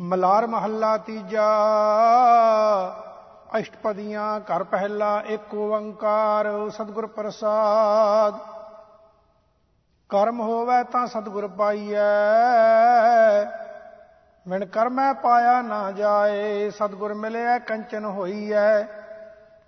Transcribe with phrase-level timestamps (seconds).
[0.00, 1.46] ਮਲਾਰ ਮਹੱਲਾ ਤੀਜਾ।
[3.58, 8.38] ਅਸ਼ਟਪਦੀਆਂ ਘਰ ਪਹਿਲਾ ਏਕ ਓੰਕਾਰ, ਸਤਿਗੁਰ ਪ੍ਰਸਾਦ।
[10.08, 12.00] ਕਰਮ ਹੋਵੇ ਤਾਂ ਸਤਿਗੁਰ ਪਾਈਐ।
[14.48, 18.82] ਵਿਣ ਕਰਮੈ ਪਾਇਆ ਨਾ ਜਾਏ, ਸਤਿਗੁਰ ਮਿਲਿਆ ਕੰਚਨ ਹੋਈਐ।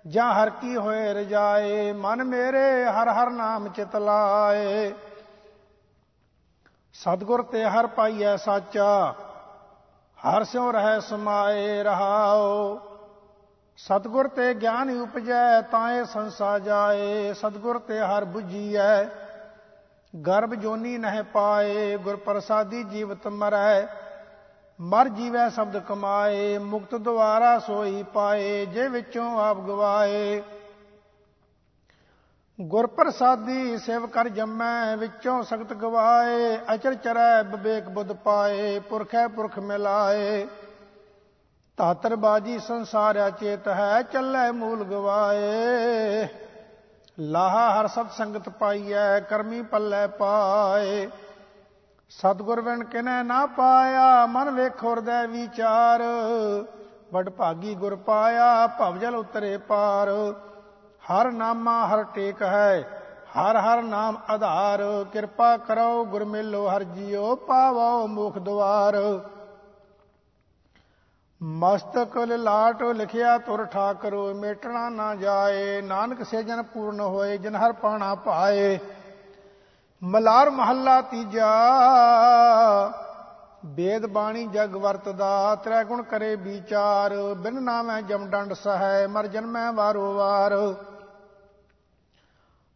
[0.07, 4.93] ਜਾਂ ਹਰ ਕੀ ਹੋਏ ਰਜਾਏ, ਮਨ ਮੇਰੇ ਹਰ ਹਰ ਨਾਮ ਚਿਤ ਲਾਏ।
[6.93, 9.15] ਸਤਿਗੁਰ ਤੇ ਹਰ ਪਾਈਐ ਸਾਚਾ।
[10.19, 12.79] ਹਰ ਸਿਉ ਰਹਿ ਸਮਾਏ ਰਹਾਓ
[13.77, 19.03] ਸਤਗੁਰ ਤੇ ਗਿਆਨ ਉਪਜੈ, ਤਾਏ ਸੰਸਾ ਜਾਏ। ਸਤਗੁਰ ਤੇ ਹਰ 부ਜੀਐ
[20.13, 23.85] ਗਰਭ ਜੋਨੀ ਨਹਿ ਪਾਏ। ਗੁਰ ਪ੍ਰਸਾਦੀ ਜੀਵਤ ਮਰੈ,
[24.81, 30.41] ਮਰ ਜੀਵੈ ਸ਼ਬਦ ਕਮਾਏ। ਮੁਕਤ ਦੁਆਰਾ ਸੋਈ ਪਾਏ, ਜੇ ਵਿੱਚੋਂ ਆਪ ਗਵਾਏ।
[32.61, 39.59] ਗੁਰ ਪ੍ਰਸਾਦੀ ਸੇਵ ਕਰ ਜੰਮੈ, ਵਿੱਚੋਂ ਸਖਤ ਗਵਾਏ ਅਚਰ ਚਰੈ ਵਿਵੇਕ ਬੁੱਧ ਪਾਏ, ਪੁਰਖੈ ਪੁਰਖ
[39.59, 40.47] ਮਿਲਾਏ।
[41.77, 46.27] ਤਾਤਰ ਬਾਜੀ ਸੰਸਾਰਿਆ ਚੇਤ ਹੈ, ਚੱਲੇ ਮੂਲ ਗਵਾਏ।
[47.19, 51.09] ਲਾਹਾ ਹਰ ਸਤ ਸੰਗਤ ਪਾਈਐ, ਕਰਮੀ ਪੱਲੇ ਪਾਏ।
[52.09, 56.03] ਸਤਗੁਰ ਵਿਣ ਕਿਨੈ ਨਾ ਪਾਇਆ, ਮਨ ਵੇਖੋ ਹਿਰਦੈ ਵਿਚਾਰ।
[57.13, 60.09] ਵਡ ਭਾਗੀ ਗੁਰ ਪਾਇਆ ਭਵਜਲ ਉਤਰੇ ਪਾਰ।
[61.09, 62.81] ਹਰ ਨਾਮਾ ਹਰ ਟੇਕ ਹੈ,
[63.37, 68.97] ਹਰ ਹਰ ਨਾਮ ਆਧਾਰ। ਕਿਰਪਾ ਕਰੋ ਗੁਰ ਮਿਲੋ ਹਰ ਜੀਓ, ਪਾਵੋ ਮੁਖ ਦਵਾਰ।
[71.41, 78.13] ਮਸਤਕ ਲਾਟ ਲਿਖਿਆ ਤੁਰ ਠਾਕਰੋ, ਮੇਟਣਾ ਨਾ ਜਾਏ। ਨਾਨਕ ਸੇਜਨ ਪੂਰਨ ਹੋਏ, ਜਿਨ ਹਰ ਪਾਣਾ
[78.15, 78.79] ਪਾਏ।
[80.01, 81.51] ਮਲਾਰ ਮਹੱਲਾ ਤੀਜਾ
[83.65, 89.71] ਵੇਦ ਬਾਣੀ ਜਗ ਵਰਤਦਾ, ਤ੍ਰੈ ਗੁਣ ਕਰੇ ਵਿਚਾਰ। ਬਿਨ ਨਾਮੈ ਜਮ ਡੰਡ ਸਹੈ, ਮਰ ਜਨਮੈ
[89.71, 90.53] ਵਾਰੋ ਵਾਰ।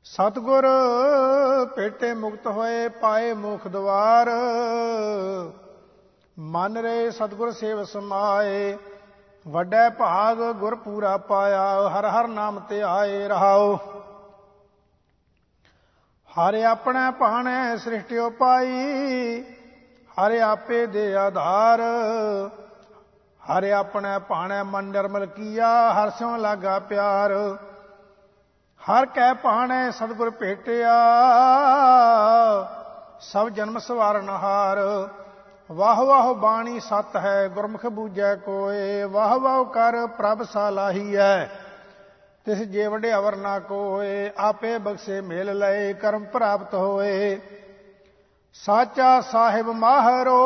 [0.05, 0.65] ਸਤਗੁਰ
[1.75, 4.29] ਭੇਟੇ ਮੁਕਤ ਹੋਏ, ਪਾਏ ਮੁਖ ਦਵਾਰ।
[6.37, 8.77] ਮਨ ਰੇ ਸਤਗੁਰ ਸੇਵ ਸਮਾਏ,
[9.45, 13.75] ਵੱਡੇ ਭਾਗ ਗੁਰ ਪੂਰਾ ਪਾਇਆ, ਹਰ ਹਰ ਨਾਮ ਤੇ ਆਏ ਰਹਾਓ
[16.29, 19.41] ਹਰ ਆਪਣੇ ਭਾਣੇ ਸ੍ਰਿਸ਼ਟਿਓ ਪਾਈ
[20.11, 21.81] ਹਰ ਆਪੇ ਦੇ ਆਧਾਰ।
[23.41, 27.31] ਹਰ ਆਪਣੇ ਭਾਣੇ ਮਨ ਨਿਰਮਲ ਕੀਆ ਹਰ ਸਿਉ ਲਾਗਾ ਪਿਆਰ।
[28.83, 30.93] ਹਰ ਕੈ ਭਾਣੇ ਸਤਿਗੁਰ ਭੇਟਿਆ,
[33.21, 34.79] ਸਭ ਜਨਮ ਸਵਾਰਨ ਹਾਰ
[35.71, 41.45] ਵਾਹ ਵਾਹ ਬਾਣੀ ਸਤ ਹੈ, ਗੁਰਮੁਖ ਬੂਝੈ ਕੋਏ। ਵਾਹ ਵਾਹ ਕਰ ਪ੍ਰਭ ਸਾਲਾਹੀਐ
[42.45, 47.39] ਤਿਸ ਜੇ ਵਡੇ ਅਵਰ ਨਾ ਕੋਏ। ਆਪੇ ਬਖਸ਼ੇ ਮੇਲ ਲਏ, ਕਰਮ ਪ੍ਰਾਪਤ ਹੋਏ।
[48.55, 50.39] ਸਾਚਾ ਸਾਹਿਬ ਮਾਹਰੋ,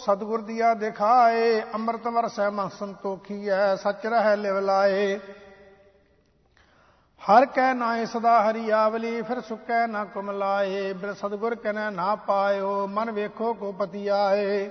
[0.00, 5.18] ਸਤਗੁਰ ਦੀਆ ਦਿਖਾਏ। ਅੰਮ੍ਰਿਤ ਵਰਸੈ ਮਨ ਸੰਤੋਖੀਐ, ਸਚ ਰਹਿ ਲਿਵ ਲਾਏ।
[7.28, 12.86] ਹਰ ਕੈ ਨਾਏ ਸਦਾ ਹਰੀ ਆਵਲੀ ਫਿਰ ਸੁਕੈ ਨਾ ਕੁਮਲਾਏ ਬਿਨ ਸਤਗੁਰ ਕਨੈ ਨਾ ਪਾਇਓ,
[12.86, 14.68] ਮਨ ਵੇਖੋ ਕੋ ਪਤੀ ਆਏ।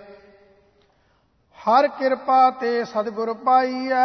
[1.57, 3.99] ਹਰ ਕਿਰਪਾ ਤੇ ਸਤਗੁਰ ਪਾਈਐ,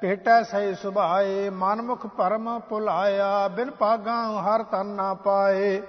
[0.00, 5.80] ਭੇਟੈ ਸਹਿ ਸੁਭਾਏ, ਮਨਮੁਖ ਪਰਮ ਭੁਲਾਇਆ। ਬਿਨ ਪਾਗਾ ਹਰ ਤਨ ਨਾ ਪਾਏ।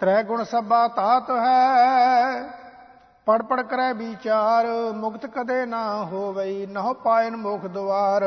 [0.00, 2.42] ਤ੍ਰੈ ਗੁਣ ਸਭਾ ਤਾਤ ਹੈ
[3.26, 8.22] ਪੜ ਪੜ ਕਰੈ ਵਿਚਾਰ, ਮੁਕਤ ਕਦੇ ਨਾ ਹੋਵਈ, ਨਹੁ ਪਾਇਨ ਮੁਖ ਦੁਆਰ।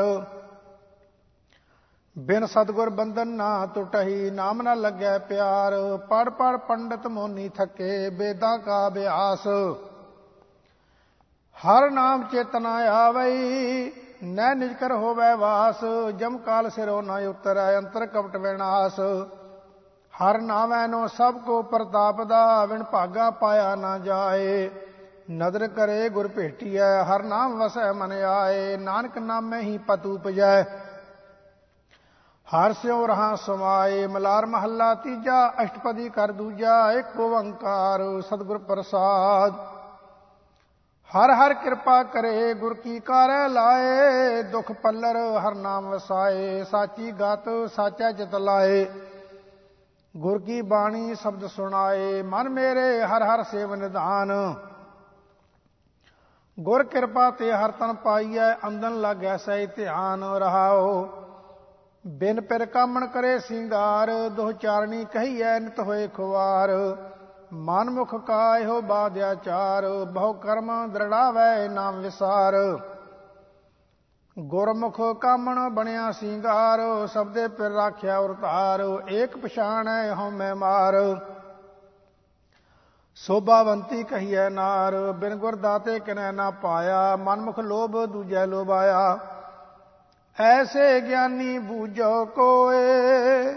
[2.16, 5.74] ਬਿਨ ਸਤਗੁਰ ਬੰਧਨ ਨਾ ਟੁਟਹੀ ਨਾਮ ਨਾ ਲੱਗੈ ਪਿਆਰ।
[6.10, 9.46] ਪੜ ਪੜ ਪੰਡਤ ਮੋਨੀ ਥਕੇ ਬੇਦਾਂ ਕਾ ਅਭਿਆਸ।
[11.56, 15.84] ਹਰ ਨਾਮ ਚੇਤਨਾ ਆਵਈ ਨੈ ਨਿਜ ਕਰ ਹੋਵੇ ਵਾਸ।
[16.18, 19.00] ਜਮ ਕਾਲ ਸਿਰੋ ਨਾ ਉਤਰੈ, ਅੰਤਰ ਕਪਟ ਵਿਨਾਸ਼।
[20.14, 24.70] ਹਰ ਨਾਮੈ ਨੋ ਸਭ ਕੋ ਪ੍ਰਤਾਪ ਦਾ ਵਿਣ ਭਾਗਾ ਪਾਇਆ ਨਾ ਜਾਏ।
[25.30, 30.62] ਨਦਰ ਕਰੇ ਗੁਰ ਭੇਟੀਐ, ਹਰ ਨਾਮ ਵਸੈ ਮਨ ਆਏ। ਨਾਨਕ ਨਾਮੇ ਹੀ ਪਤ ਉਪਜੈ।
[32.48, 39.54] ਹਰ ਸਿਉ ਰਹਾ ਸਮਾਏ, ਮਲਾਰ ਮਹੱਲਾ ਤੀਜਾ, ਅਸ਼ਟਪਦੀ ਕਰ ਦੂਜਾ ਏਕ ਓੰਕਾਰ ਸਤਿਗੁਰ ਪ੍ਰਸਾਦ।
[41.10, 47.48] ਹਰ ਹਰ ਕਿਰਪਾ ਕਰੇ, ਗੁਰ ਕੀ ਕਾਰੈ ਲਾਏ, ਦੁਖ ਪੱਲਰ ਹਰ ਨਾਮ ਵਸਾਏ, ਸਾਚੀ ਗਤ
[47.74, 48.86] ਸਾਚਾ ਚਿਤ ਲਾਏ।
[50.16, 54.54] ਗੁਰ ਕੀ ਬਾਣੀ ਸ਼ਬਦ ਸੁਣਾਏ, ਮਨ ਮੇਰੇ ਹਰ ਹਰ ਸੇਵ ਨਿਧਾਨ।
[56.60, 61.25] ਗੁਰ ਕਿਰਪਾ ਤੇ ਹਰ ਤਨ ਪਾਈਐ, ਅੰਦਨ ਲੱਗੈ ਸਹਿ ਧਿਆਨ ਰਹਾਓ।
[62.06, 66.70] ਬਿਨ ਪਿਰ ਕਾਮਣ ਕਰੇ ਸਿੰਗਾਰ ਦੋ ਚਾਰਣੀ ਕਹੀਐ ਨਿਤ ਹੋਏ ਖੁਆਰ
[67.52, 72.54] ਮਨ ਮੁਖ ਕਾ ਇਹੋ ਬਾਧਿਆਚਾਰ ਬਹੁ ਕਰਮ ਦਰੜਾਵੇ ਨਾਮ ਵਿਸਾਰ।
[74.36, 80.94] ਗੁਰਮੁਖ ਕਾਮਣ ਬਣਿਆ ਸਿੰਗਾਰ ਸਬਦੇ ਪਿਰ ਰਾਖਿਆ ਉਰਤਾਰ, ਏਕ ਪਛਾਣੈ ਹਉਮੈ ਮਾਰ।
[83.16, 89.18] ਸੋਭਾਵੰਤੀ ਕਹੀਐ ਨਾਰ, ਬਿਨ ਗੁਰ ਦਾਤੇ ਕਿਨੈ ਨਾ ਪਾਇਆ ਮਨਮੁਖ ਲੋਭ ਦੂਜੈ ਲੋਭਾਇਆ।
[90.40, 93.54] ਐਸੇ ਗਿਆਨੀ ਬੂਝੋ ਕੋਏ,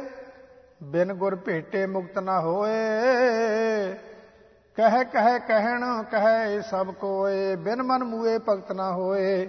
[0.84, 3.96] ਬਿਨ ਗੁਰ ਭੇਟੇ ਮੁਕਤ ਨਾ ਹੋਏ।
[4.78, 9.48] ਕਹਿ ਕਹਿ, ਕਹਿਣ, ਕਹੈ ਸਭ ਕੋਏ, ਬਿਨ ਮਨ ਮੂਏ ਭਗਤ ਨਾ ਹੋਏ।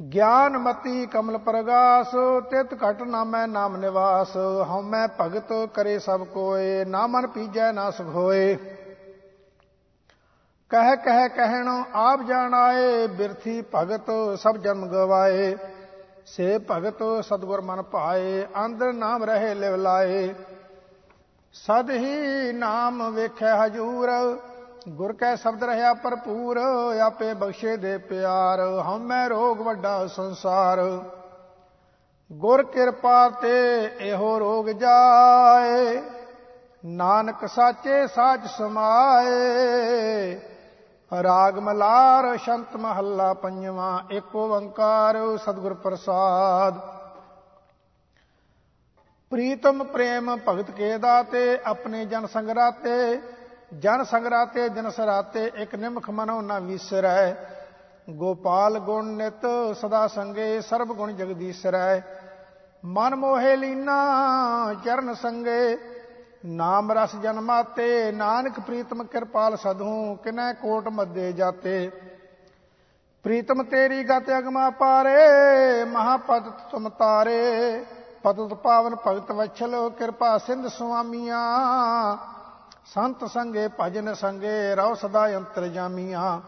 [0.00, 2.14] ਗਿਆਨ ਮਤੀ ਕਮਲ ਪ੍ਰਗਾਸ,
[2.50, 4.36] ਤਿਤ ਘਟ ਨਾਮੈ ਨਾਮ ਨਿਵਾਸ।
[4.70, 8.56] ਹਉਮੈ ਭਗਤ ਕਰੇ ਸਭ ਕੋਏ, ਨਾ ਮਨ ਪੀਜੈ ਨਾ ਸੁਖ ਹੋਏ।
[10.70, 15.56] ਕਹਿ ਕਹਿ ਕਹਿਣ, ਆਪ ਜਾਣ ਆਏ, ਬਿਰਥੀ ਭਗਤ ਸਭ ਜਨਮ ਗਵਾਏ।
[16.26, 20.34] ਸੇ ਭਗਤ ਸਤਗੁਰ ਮਨ ਭਾਏ ਅੰਦਰ ਨਾਮ ਰਹੇ ਲਿਵ ਲਾਏ।
[21.54, 24.10] ਸਦ ਹੀ ਨਾਮ ਵੇਖੈ ਹਜੂਰ,
[24.88, 26.58] ਗੁਰ ਕੈ ਸ਼ਬਦ ਰਹਾ ਭਰਪੂਰ,
[27.06, 30.80] ਆਪੇ ਬਖਸ਼ੇ ਦੇ ਪਿਆਰ, ਹਉਮੈ ਰੋਗ ਵੱਡਾ ਸੰਸਾਰ।
[32.30, 33.56] ਗੁਰ ਕਿਰਪਾ ਤੇ
[34.00, 36.00] ਇਹੋ ਰੋਗ ਜਾਏ,
[36.84, 40.38] ਨਾਨਕ ਸਾਚੇ ਸਾਚ ਸਮਾਏ।
[41.12, 46.78] ਰਾਗ ਮਲਾਰ ਸ਼ੰਤ ਮਹੱਲਾ ਪੰਜਵਾਂ ਏਕ ਓੰਕਾਰ ਸਤਿਗੁਰ ਪ੍ਰਸਾਦ।
[49.32, 53.20] ਪ੍ਰੀਤਮ ਪ੍ਰੇਮ ਭਗਤ ਕੇ ਦਾਤੇ, ਆਪਣੇ ਜਨ ਸੰਗਰਾਤੇ
[53.74, 57.34] ਜਨ ਸੰਗਰਾਤੇ ਦਿਨ ਸਰਾਤੇ, ਇੱਕ ਨਿਮਖ ਮਨੋ ਨਾ ਵਿਸਰੈ।
[58.10, 62.00] ਗੋਪਾਲ ਗੁਣ ਨਿਤ ਸਦਾ ਸੰਗੇ, ਸਰਬ ਗੁਣ ਜਗਦੀਸ਼ਰੈ।
[62.84, 65.76] ਮਨ ਮੋਹਿ ਲੀਨਾ, ਚਰਨ ਸੰਗੇ
[66.46, 71.90] ਨਾਮ ਰਸ ਜਨਮਾਤੇ ਨਾਨਕ ਪ੍ਰੀਤਮ ਕਿਰਪਾਲ ਸਦਹੂ ਕਿਨੈ ਕੋਟ ਮੱਦੇ ਜਾਤੇ।
[73.22, 77.84] ਪ੍ਰੀਤਮ ਤੇਰੀ ਗਤ ਅਗਮਾ ਪਾਰੇ, ਮਹਾਪਦ ਤੁਮ ਤਾਰੇ।
[78.22, 82.16] ਪਤਤ ਪਾਵਨ ਭਗਤ ਵਛਲ, ਕਿਰਪਾ ਸਿੰਧ ਸੁਆਮੀਆਂ।
[82.84, 86.40] ਸੰਤ ਸੰਗੇ ਭਜਨ ਸੰਗੇ, ਰਉ ਸਦਾ ਅੰਤਰ ਜਾਮੀਆਂ।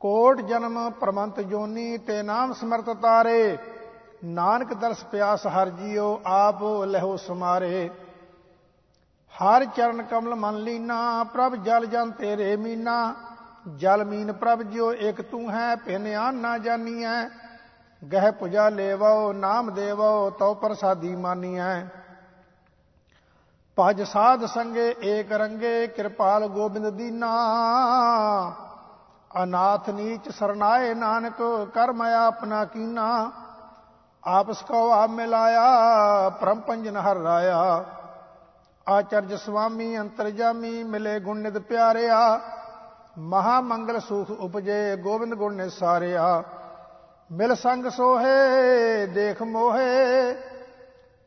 [0.00, 3.58] ਕੋਟ ਜਨਮ ਪ੍ਰਮੰਤ ਜੋਨੀ, ਤੇ ਨਾਮ ਸਮਰਤ ਤਾਰੇ।
[4.24, 7.90] ਨਾਨਕ ਦਰਸ ਪਿਆਸ ਹਰ ਜੀਓ, ਆਪ ਲਹੋ ਸਮਾਰੇ।
[9.32, 13.14] ਹਰ ਚਰਨ ਕਮਲ ਮਨ ਲੀਨਾ, ਪ੍ਰਭ ਜਲ ਜਨ ਤੇਰੇ ਮੀਨਾ।
[13.76, 17.28] ਜਲ ਮੀਨ ਪ੍ਰਭ ਜਿਉ ਇਕ ਤੂੰ ਹੈ ਭਿਨ ਆਨ ਨਾ ਜਾਨੀਐ।
[18.02, 21.82] ਗਹਿ ਪੁਜਾ ਲੇਵੋ, ਨਾਮ ਦੇਵੋ, ਤਉ ਪ੍ਰਸਾਦੀ ਮਾਨੀਐ।
[23.78, 27.30] ਭਜ ਸਾਧ ਸੰਗੇ ਏਕ ਰੰਗੇ, ਕਿਰਪਾਲ ਗੋਬਿੰਦ ਦੀਨਾ।
[29.42, 33.30] ਅਨਾਥ ਨੀਚ ਸਰਨਾਏ ਨਾਨਕ, ਕਰਮ ਆਪਣਾ ਕੀਨਾ।
[34.24, 37.84] ਆਪਸ ਕੋ ਆਪ ਮਿਲਾਇਆ, ਪਰਮ ਪੰਜਨ ਹਰ ਰਾਇਆ।
[38.88, 42.40] ਆਚਰਜ ਸੁਆਮੀ ਅੰਤਰਜਾਮੀ, ਮਿਲੇ ਗੁਣ ਨਿਤ ਪਿਆਰਿਆ।
[43.18, 46.42] ਮਹਾ ਮੰਗਲ ਸੁਖ ਉਪਜੇ, ਗੋਬਿੰਦ ਗੁਣ ਨੇ ਸਾਰਿਆ।
[47.32, 50.32] ਮਿਲ ਸੰਗ ਸੋਹੇ, ਦੇਖ ਮੋਹੇ,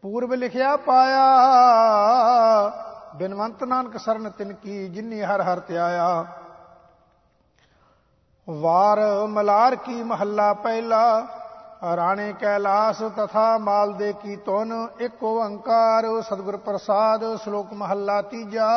[0.01, 1.23] ਪੂਰਬ ਲਿਖਿਆ ਪਾਇਆ।
[3.15, 6.25] ਬਿਨਵੰਤ ਨਾਨਕ ਸਰਨ ਤਿਨ ਕੀ, ਜਿਨੀ ਹਰ ਹਰ ਧਿਆਇਆ।
[8.49, 11.27] ਵਾਰ ਮਲਾਰ ਕੀ ਮਹੱਲਾ ਪਹਿਲਾ
[11.95, 18.69] ਰਾਣੇ ਕੈਲਾਸ ਤਥਾ ਮਾਲ ਦੇ ਕੀ ਤੁਨ ਇੱਕ ਓੰਕਾਰ, ਸਤਿਗੁਰ ਪ੍ਰਸਾਦ, ਸ਼ਲੋਕ ਮਹੱਲਾ ਤੀਜਾ।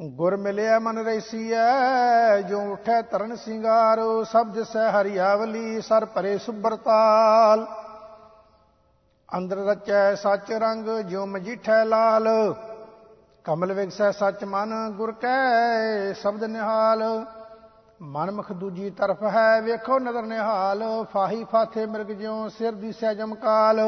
[0.00, 7.66] ਗੁਰ ਮਿਲਿਆ ਮਨ ਰੈਸੀਐ ਜੋ ਉਠੈ ਤਰਨ ਸਿੰਗਾਰ ਸਭ ਜਿਸੈ ਹਰਿਆਵਲੀ, ਸਰ ਭਰੇ ਸੁਬਰਤਾਲ।
[9.36, 12.28] ਅੰਦਰ ਰਚੈ ਸੱਚ ਰੰਗ, ਜਿਉ ਮਜੀਠੈ ਲਾਲ।
[13.44, 17.24] ਕਮਲ ਵਿਗਸੈ ਸੱਚ ਮਨ, ਗੁਰ ਕੈ ਸ਼ਬਦ ਨਿਹਾਲ।
[18.00, 20.82] ਮਨ ਮੁਖ ਦੂਜੀ ਤਰਫ ਹੈ, ਵੇਖੋ ਨਦਰ ਨਿਹਾਲ,
[21.12, 23.80] ਫਾਹੀ ਫਾਥੇ ਮਿਰਗ ਜਿਉ ਸਿਰ ਦੀ ਸਹਿ ਜਮਕਾਲ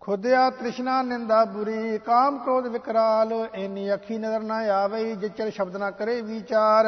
[0.00, 5.90] ਖੁਦਿਆ ਤ੍ਰਿਸ਼ਨਾ ਨਿੰਦਾ ਬੁਰੀ, ਕਾਮ ਕ੍ਰੋਧ ਵਿਕਰਾਲ ਐਨੀ ਅੱਖੀ ਨਜ਼ਰ ਨਾ ਆਵੇ ਜਿਚਰ ਸ਼ਬਦ ਨਾ
[5.90, 6.86] ਕਰੇ ਵਿਚਾਰ।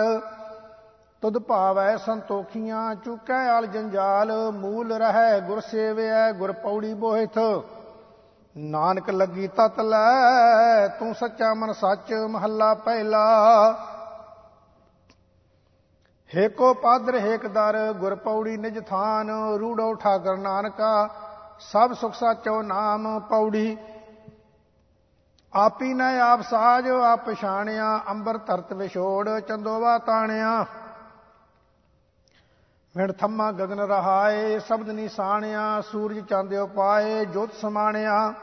[1.23, 7.39] ਤੁਧ ਭਾਵੈ ਸੰਤੋਖੀਆਂ, ਚੁਕੈ ਆਲ ਜੰਜਾਲ, ਮੂਲ ਰਹੈ ਗੁਰ ਸੇਵਿਐ, ਗੁਰ ਪੌੜੀ ਬੋਹਿਥ।
[8.57, 13.25] ਨਾਨਕ ਲੱਗੀ ਤਤ ਲੈ, ਤੂੰ ਸੱਚਾ ਮਨ ਸੱਚ ਮਹੱਲਾ ਪਹਿਲਾ।
[16.37, 21.09] ਹੇਕੋ ਪਾਦਰ ਹੇਕ ਦਰ, ਗੁਰ ਪੌੜੀ ਨਿਜ ਥਾਨ, ਰੂੜੋ ਠਾਕਰ ਨਾਨਕਾ,
[21.61, 23.77] ਸਭ ਸੁਖ ਸਾਚੋ ਨਾਮ ਪੌੜੀ।
[25.53, 30.65] ਆਪੀ ਨ ਆਪ ਸਾਜ, ਆਪ ਪਛਾਣਿਆ, ਅੰਬਰ ਧਰਤ ਵਿਛੋੜ, ਚੰਦੋਵਾ ਤਾਣਿਆ।
[32.97, 38.35] ਵਿਣ ਥੰਮਾ ਗਗਨ ਰਹਾਏ, ਸ਼ਬਦ ਨਿਸ਼ਾਨਿਆ ਸੂਰਜ ਚਾਂਦਿਓ ਪਾਏ, ਜੋਤ ਸਮਾਣਿਆ।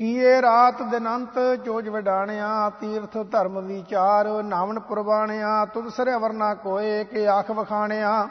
[0.00, 7.04] ਕੀਏ ਰਾਤ ਦਿਨ ਅੰਤ ਚੋਜ ਵਡਾਣਿਆ, ਤੀਰਥ ਧਰਮ ਵਿਚਾਰ ਨਾਵਨ ਪੁਰਬਾਣਿਆ, ਤੁਧ ਸਰੇ ਵਰਨਾ ਕੋਏ,
[7.04, 8.28] ਕਿ ਆਖ ਵਖਾਣਿਆ।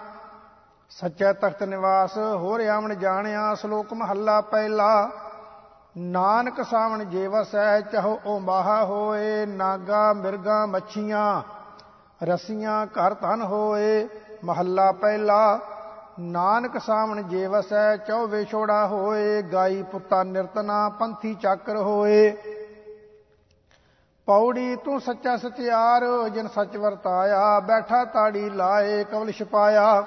[0.89, 5.09] ਸੱਚੇ ਤਖਤ ਨਿਵਾਸ, ਹੋਰ ਆਵਣ ਜਾਣਿਆ, ਸ਼ਲੋਕ ਮਹੱਲਾ ਪਹਿਲਾ।
[5.97, 11.41] ਨਾਨਕ ਸਾਵਣ ਜੀਵਸੈ ਚਹੋ ਓ ਬਾਹਾ ਹੋਏ, ਨਾਗਾ, ਮਿਰਗਾ, ਮੱਛੀਆਂ,
[12.23, 14.07] ਰਸੀਆਂ, ਘਰ ਧਨ ਹੋਏ,
[14.43, 15.59] ਮਹੱਲਾ ਪਹਿਲਾ।
[16.19, 22.37] ਨਾਨਕ ਸਾਵਣ ਜੇ ਵਸੈ ਚੌਵੇ ਛੋੜਾ ਹੋਏ, ਗਾਈ ਪੁੱਤਾ ਨਿਰਤਨਾ ਪੰਥੀ ਚੱਕਰ ਹੋਏ।
[24.25, 30.03] ਪੌੜੀ ਤੂੰ ਸੱਚਾ ਸਤਿਆਰ ਜਿਨ ਸੱਚ ਵਰਤਾਇਆ, ਬੈਠਾ ਤਾੜੀ ਲਾਏ, ਕਵਲ ਛਪਾਇਆ।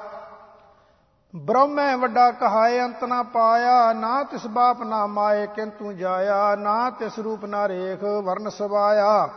[1.36, 7.18] ਬ੍ਰਹਮੈ ਵੱਡਾ ਕਹਾਏ, ਅੰਤ ਨਾ ਪਾਇਆ, ਨਾ ਤਿਸ ਬਾਪ ਨਾ ਮਾਏ, ਕਿੰਤੂ ਜਾਇਆ, ਨਾ ਤਿਸ
[7.18, 9.28] ਰੂਪ ਨਾ ਰੇਖ, ਵਰਨ ਸਵਾਇਆ।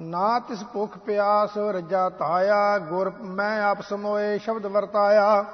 [0.00, 5.44] ਨਾ ਤਿਸ ਭੁਖ ਪਿਆਸ, ਰਜਾ ਤਾਇਆ ਗੁਰ ਮੈਂ ਆਪ ਸਮੋਏ, ਸ਼ਬਦ ਵਰਤਾਇਆ।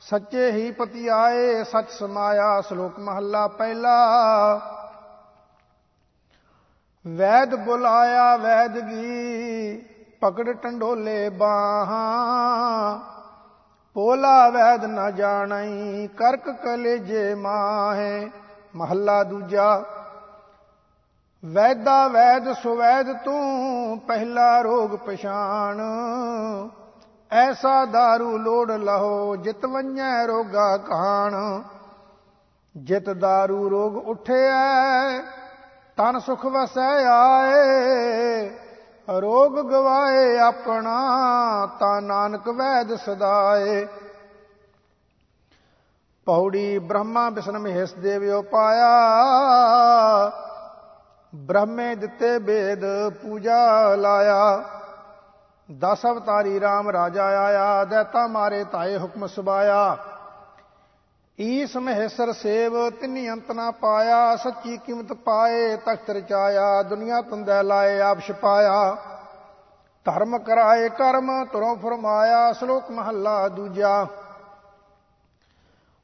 [0.00, 3.96] ਸੱਚੇ ਹੀ ਪਤੀ ਆਏ, ਸਚ ਸਮਾਇਆ ਸ਼ਲੋਕ ਮਹੱਲਾ ਪਹਿਲਾ।
[7.06, 9.76] ਵੈਦ ਬੁਲਾਇਆ ਵੈਦਗੀ
[10.20, 12.98] ਪਕੜ ਟੰਡੋਲੇ ਬਾਹਾਂ।
[13.94, 18.30] ਪੋਲਾ ਵੈਦ ਨ ਜਾਣਈ, ਕਰਕ ਕਲੇਜੇ ਮਾਹੇ।
[18.76, 19.84] ਮਹੱਲਾ ਦੂਜਾ,
[21.44, 25.80] ਵੈਦਾ ਵੈਦ ਸੁਵੈਦ ਤੂੰ, ਪਹਿਲਾ ਰੋਗ ਪਛਾਣ।
[27.31, 31.35] ਐਸਾ दारू ਲੋੜ ਲਹੋ ਜਿਤ ਵੰਨੈ ਰੋਗਾ ਕਾਣ
[32.75, 34.61] ਜਿਤ दारू ਰੋਗ ਉਠਿਆ
[35.97, 38.49] ਤਨ ਸੁਖ ਵਸੈ ਆਏ
[39.07, 40.95] ਰੋਗ ਗਵਾਏ ਆਪਣਾ
[41.79, 43.85] ਤਾਂ ਨਾਨਕ ਵੈਦ ਸਦਾਏ
[46.27, 48.89] ਪੌੜੀ ਬ੍ਰਹਮਾ ਵਿਸ਼ਨ ਮਹੇਸ਼ ਦੇਵਿਓ ਪਾਇਆ
[51.33, 52.85] ਬ੍ਰਹਮੇ ਦਿੱਤੇ ਬੇਦ
[53.21, 54.63] ਪੂਜਾ ਲਾਇਆ
[55.78, 59.96] ਦਸ ਅਵਤਾਰੀ RAM ਰਾਜਾ ਆਇਆ, ਦੇਤਾ ਮਾਰੇ ਤਾਏ ਹੁਕਮ ਸੁਬਾਇਆ
[61.40, 68.00] ਈਸ ਮਹੇਸਰ ਸੇਵ ਤਿੰਨੀ ਅੰਤ ਨਾ ਪਾਇਆ, ਸੱਚੀ ਕੀਮਤ ਪਾਏ, ਤਖਤ ਰਚਾਇਆ, ਦੁਨੀਆ ਤੁੰਦੈ ਲਾਏ,
[68.00, 68.96] ਆਪ ਛਪਾਇਆ।
[70.04, 74.06] ਧਰਮ ਕਰਾਏ, ਕਰਮ ਤੁਰੋਂ ਫਰਮਾਇਆ, ਸ਼ਲੋਕ ਮਹੱਲਾ ਦੂਜਾ।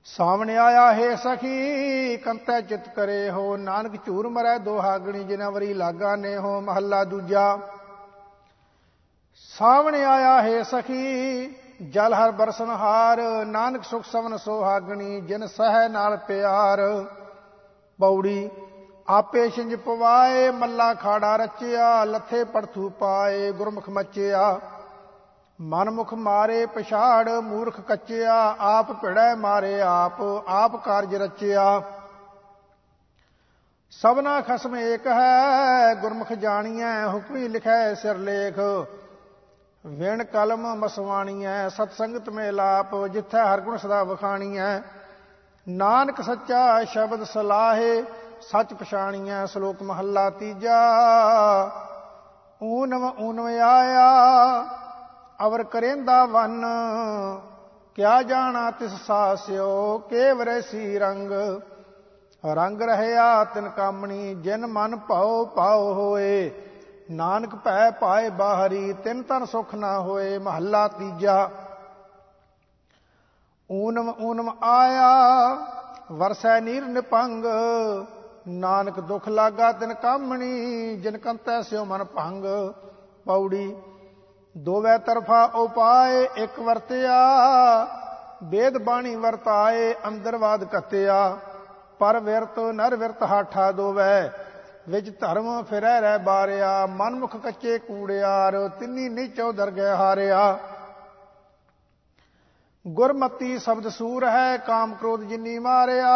[0.04, 6.16] ਸਾਹਮਣੇ ਆਇਆ, ਹੈ ਸਖੀ, ਕੰਤੈ ਚਿਤ ਕਰੇ ਹੋ, ਨਾਨਕ ਝੂਰ ਮਰੈ ਦੋਹਾਗਣੀ ਜਿਨਾ ਵਰੀ ਲਾਗਾ
[6.16, 7.58] ਨੇ ਹੋ, ਮਹੱਲਾ ਦੂਜਾ।
[9.38, 11.46] ਸਾਹਮਣੇ ਆਇਆ ਹੈ ਸਖੀ,
[11.90, 16.80] ਜਲ ਹਰ ਬਰਸਨ ਹਾਰ, ਨਾਨਕ ਸੁਖ ਸਵਨ ਸੋਹਾਗਣੀ, ਜਿਨ ਸਹਿ ਨਾਲ ਪਿਆਰ।
[18.00, 18.50] ਪੌੜੀ,
[19.08, 24.60] ਆਪੇ ਛਿੰਜ ਪਵਾਏ, ਮੱਲਾ ਖਾੜਾ ਰਚਿਆ, ਲੱਥੇ ਪੜਥੂ ਪਾਏ, ਗੁਰਮੁਖ ਮਚਿਆ।
[25.60, 31.82] ਮਨਮੁਖ ਮਾਰੇ ਪਛਾੜ, ਮੂਰਖ ਕੱਚਿਆ, ਆਪ ਭਿੜੈ ਮਾਰੇ ਆਪ ਆਪ ਕਾਰਜ ਰਚਿਆ।
[33.90, 38.58] ਸਭਨਾ ਖਸਮ ਏਕ ਹੈ, ਗੁਰਮੁਖ ਜਾਣੀਐ, ਹੁਕਮੀ ਲਿਖੈ ਸਿਰ ਲੇਖ।
[39.86, 44.80] ਵਿਣ ਕਲਮ ਮਸਵਾਣੀਐ ਸਤ ਸੰਗਤ ਮੇ ਲਾਪ ਜਿੱਥੈ ਹਰ ਗੁਣ ਸਦਾ ਵਖਾਣੀਐ।
[45.68, 48.02] ਨਾਨਕ ਸੱਚਾ ਸ਼ਬਦ ਸਲਾਹੇ,
[48.40, 50.80] ਸੱਚ ਪਛਾਣੀਐ, ਸ਼ਲੋਕ ਮਹੱਲਾ ਤੀਜਾ।
[52.62, 54.08] ਊਨਮ ਊਨਮ ਆਇਆ,
[55.46, 56.64] ਅਵਰ ਕਰੇਂਦਾ ਵਨ।
[57.94, 61.30] ਕਿਆ ਜਾਣਾ ਤਿਸ ਸਾਸਿਓ, ਕੇਵਰੇ ਸੀ ਰੰਗ।
[62.44, 66.65] ਰੰਗ ਰਹਿਆ ਤਿਨ ਕਾਮਣੀ, ਜਿਨ ਮਨ ਭਾਉ ਪਾਉ ਹੋਏ।
[67.10, 71.50] ਨਾਨਕ ਭੈ ਪਾਏ ਬਾਹਰੀ, ਤਿੰਨ ਤਨ ਸੁਖ ਨਾ ਹੋਏ, ਮਹੱਲਾ ਤੀਜਾ।
[73.70, 75.10] ਊਨਮ ਊਨਮ ਆਇਆ,
[76.12, 77.44] ਵਰਸੈ ਨੀਰ ਨਿਪੰਗ,
[78.48, 82.44] ਨਾਨਕ ਦੁਖ ਲਾਗਾ ਤਿਨ ਕਾਮਣੀ, ਜਿਨ ਕੰਤੈ ਸਿਓ ਮਨ ਭੰਗ।
[83.26, 83.76] ਪੌੜੀ,
[84.56, 87.16] ਦੋਵੇਂ ਤਰਫਾ ਉਪਾਏ, ਇੱਕ ਵਰਤਿਆ
[88.44, 91.36] ਵੇਦ ਬਾਣੀ ਵਰਤਾਏ ਅੰਦਰਵਾਦ ਕਤਿਆ
[91.98, 94.45] ਪਰ ਵਿਰਤ, ਨਰ ਵਿਰਤ ਹਾਠਾ ਦੋਵੇਂ।
[94.88, 100.58] ਵਿੱਚ ਧਰਮ ਫਿਰੈ ਰਹਿ ਬਾਰਿਆ, ਮਨਮੁਖ ਕੱਚੇ ਕੂੜਿਆਰ, ਤਿੰਨੀ ਨੀਚੋ ਦਰਗਹਿ ਹਾਰਿਆ।
[102.86, 106.12] ਗੁਰਮਤੀ ਸ਼ਬਦ ਸੂਰ ਹੈ, ਕਾਮ ਕ੍ਰੋਧ ਜਿਨੀ ਮਾਰਿਆ।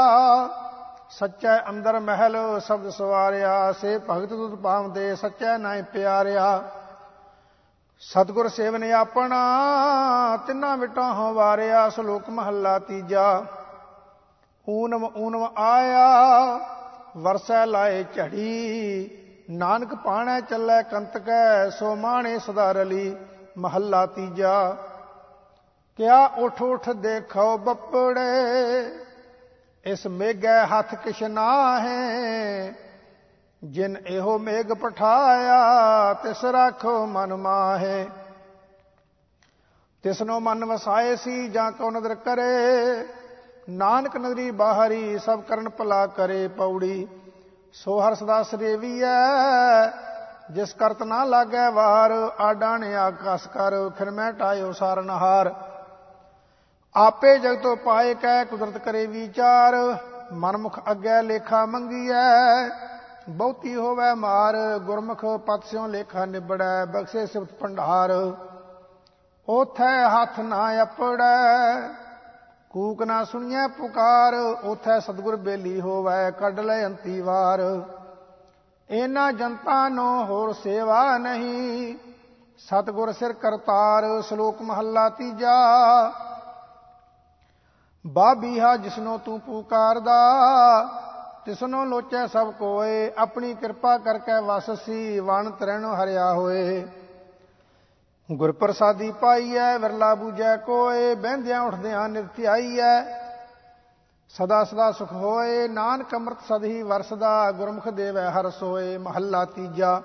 [1.10, 6.62] ਸੱਚਾ ਅੰਦਰ ਮਹਿਲ ਸ਼ਬਦ ਸਵਾਰਿਆ, ਸੇ ਭਗਤ ਤੁਤ ਪਾਵਦੇ ਸੱਚਾ ਨਾਇ ਪਿਆਰਿਆ।
[8.00, 9.40] ਸਤਗੁਰ ਸੇਵਨ ਆਪਣਾ,
[10.46, 13.44] ਤਿੰਨਾ ਵਿਟਾਂ ਹੋ ਵਾਰਿਆ, ਸ਼ਲੋਕ ਮਹੱਲਾ ਤੀਜਾ।
[14.68, 16.08] ਊਨਮ ਊਨਮ ਆਇਆ
[17.16, 19.10] ਵਰਸੈ ਲਾਏ ਝੜੀ,
[19.50, 23.16] ਨਾਨਕ ਪਾਣੈ ਚੱਲੈ ਕੰਤਕੈ, ਸੋ ਮਾਣੇ ਸਦਾ ਰਲੀ
[23.58, 24.76] ਮਹੱਲਾ ਤੀਜਾ।
[25.98, 28.90] ਕਿਆ ਉਠ ਉਠ ਦੇਖੋ ਬੱਪੜੇ,
[29.84, 31.22] ਇਸ ਮੇਘੈ ਹੱਥ ਕਿਛ
[31.80, 32.72] ਹੈ
[33.64, 38.08] ਜਿਨ ਇਹੋ ਮੇਘ ਪਠਾਇਆ, ਤਿਸ ਰਾਖੋ ਮਨ ਮਾਹੇ।
[40.02, 43.06] ਤਿਸਨੋ ਮਨ ਵਸਾਏ ਸੀ ਜਾਂ ਕੋ ਨਦਰ ਕਰੇ
[43.70, 47.06] ਨਾਨਕ ਨਦਰੀ ਬਾਹਰੀ ਸਭ ਕਰਨ ਭਲਾ ਕਰੇ ਪੌੜੀ।
[47.72, 49.06] ਸੋ ਹਰ ਸਦਾ ਸਰੇਵੀਐ
[50.50, 55.52] ਜਿਸ ਕਰਤ ਨਾ ਲਾਗੈ ਵਾਰ ਆਡਾਣੇ ਆਕਾਸ ਕਰ, ਫਿਰ ਮੈਂ ਟਾਇਓ ਸਾਰਨਹਾਰ
[56.94, 59.76] ਆਪੇ ਜਗਤੋ ਪਾਏ ਕੈ ਕੁਦਰਤ ਕਰੇ ਵਿਚਾਰ,
[60.32, 62.68] ਮਨਮੁਖ ਅੱਗੇ ਲੇਖਾ ਮੰਗੀਐ,
[63.28, 68.10] ਬਹੁਤੀ ਹੋਵੇ ਮਾਰ, ਗੁਰਮੁਖ ਪਤ ਸਿਓ ਲੇਖਾ ਨਿਬੜੈ, ਬਖਸ਼ੇ ਸਿਫਤ ਭੰਡਾਰ।
[69.48, 71.99] ਉਥੈ ਹੱਥ ਨਾ ਅਪੜੈ
[72.70, 74.34] ਕੂਕ ਨਾ ਸੁਣੀਐ ਪੁਕਾਰ,
[74.64, 77.60] ਉਥੈ ਸਤਗੁਰ ਬੇਲੀ ਹੋਵੇ, ਕੱਢ ਲੈ ਅੰਤੀ ਵਾਰ।
[78.90, 81.96] ਇਹਨਾਂ ਜਨਤਾ ਨੂੰ ਹੋਰ ਸੇਵਾ ਨਹੀਂ,
[82.58, 85.56] ਸਤਗੁਰ ਸਿਰ ਕਰਤਾਰ, ਸ਼ਲੋਕ ਮਹੱਲਾ ਤੀਜਾ।
[88.04, 90.20] ਬਾਬੀਹਾ ਜਿਸਨੋ ਤੂੰ ਪੁਕਾਰਦਾ
[91.44, 96.86] ਤਿਸਨੋ ਲੋਚੈ ਸਭ ਕੋਏ, ਆਪਣੀ ਕਿਰਪਾ ਕਰਕੇ ਵਸਸੀ, ਵਣ ਤਰਣੋ ਹਰਿਆ ਹੋਏ।
[98.32, 103.02] ਗੁਰ ਪ੍ਰਸਾਦੀ ਪਾਈਐ, ਵਿਰਲਾ ਬੂਜੈ ਕੋਏ, ਬਹਿੰਦਿਆਂ ਉੱਠਦਿਆਂ ਨਿਰਤਿਆਈਐ।
[104.28, 110.02] ਸਦਾ ਸਦਾ ਸੁਖ ਹੋਏ, ਨਾਨਕ ਅੰਮ੍ਰਿਤ ਸਦਹੀ ਵਰਸਦਾ, ਗੁਰਮੁਖ ਦੇਵੈ ਹਰ ਸੋਏ, ਮਹੱਲਾ ਤੀਜਾ।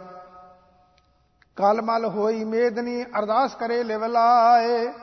[1.56, 4.94] ਕਲ ਮਲ ਹੋਈ ਮੇਦਨੀ, ਅਰਦਾਸ ਕਰੇ ਲਿਵ ਲਾਏ।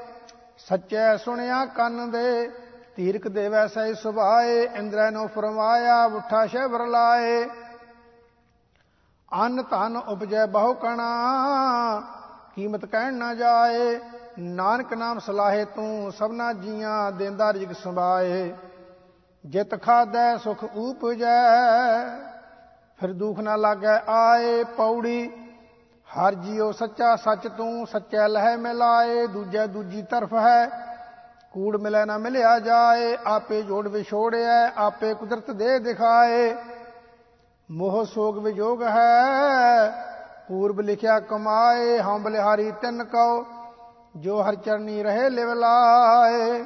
[0.59, 2.51] ਸੱਚੈ ਸੁਣਿਆ ਕੰਨ ਦੇ,
[2.97, 7.49] ਤੀਰਕ ਦੇਵੈ ਸਹਿ ਸੁਭਾਏ, ਇੰਦਰੈ ਨੂੰ ਫਰਮਾਇਆ, ਉਠਾ ਸ਼ਬਰ ਲਾਏ।
[9.33, 12.22] ਅੰਨ ਧਨ ਉਪਜੈ ਬਹੁ ਕਣਾ
[12.57, 14.01] ਕੀਮਤ ਕਹਿਣ ਨਾ ਜਾਏ,
[14.39, 18.53] ਨਾਨਕ ਨਾਮ ਸਲਾਹੇ ਤੂੰ ਸਭਨਾ ਜੀਆਂ ਦੇਂਦਾ ਰਿਜਕ ਸੰਭਾਏ।
[19.47, 21.39] ਜਿਤ ਖਾਦੈ ਸੁਖ ਊਪਜੈ
[23.01, 25.31] ਫਿਰ ਦੁਖ ਨਾ ਲਾਗੈ ਆਏ ਪੌੜੀ।
[26.09, 30.67] ਹਰ ਜੀਉ ਸੱਚਾ ਸੱਚ ਤੂੰ ਸੱਚੈ ਲਹਿ ਮਿਲਾਏ, ਦੂਜੈ ਦੂਜੀ ਤਰਫ ਹੈ।
[31.53, 36.55] ਕੂੜ ਮਿਲੈ ਨਾ ਮਿਲਿਆ ਜਾਏ, ਆਪੇ ਜੋੜ ਵਿਛੋੜਿਆ ਆਪੇ ਕੁਦਰਤ ਦੇ ਦਿਖਾਏ।
[37.71, 40.12] ਮੋਹ ਸੋਗ ਵਿਜੋਗ ਹੈ
[40.49, 43.45] ਪੂਰਬ ਲਿਖਿਆ, ਕਮਾਏ ਹਮ ਬਲਿਹਾਰੀ ਤਿੰਨ ਕਉ,
[44.17, 46.65] ਜੋ ਹਰ ਚਰਨੀ ਰਹੇ ਲਿਵ ਲਾਏ।